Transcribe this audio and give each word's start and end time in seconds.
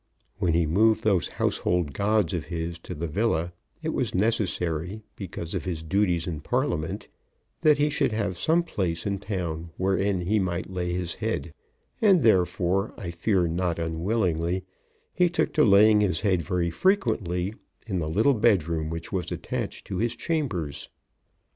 When 0.39 0.55
he 0.55 0.65
moved 0.65 1.03
those 1.03 1.27
household 1.27 1.93
gods 1.93 2.33
of 2.33 2.45
his 2.45 2.79
to 2.79 2.95
the 2.95 3.05
villa, 3.05 3.53
it 3.83 3.89
was 3.93 4.15
necessary, 4.15 5.03
because 5.15 5.53
of 5.53 5.65
his 5.65 5.83
duties 5.83 6.25
in 6.25 6.39
Parliament, 6.41 7.07
that 7.59 7.77
he 7.77 7.87
should 7.91 8.11
have 8.11 8.35
some 8.35 8.63
place 8.63 9.05
in 9.05 9.19
town 9.19 9.69
wherein 9.77 10.21
he 10.21 10.39
might 10.39 10.71
lay 10.71 10.91
his 10.91 11.13
head, 11.13 11.53
and 12.01 12.23
therefore, 12.23 12.95
I 12.97 13.11
fear 13.11 13.47
not 13.47 13.77
unwillingly, 13.77 14.63
he 15.13 15.29
took 15.29 15.53
to 15.53 15.63
laying 15.63 16.01
his 16.01 16.21
head 16.21 16.41
very 16.41 16.71
frequently 16.71 17.53
in 17.85 17.99
the 17.99 18.09
little 18.09 18.33
bedroom 18.33 18.89
which 18.89 19.11
was 19.11 19.31
attached 19.31 19.85
to 19.85 19.97
his 19.97 20.15
chambers. 20.15 20.89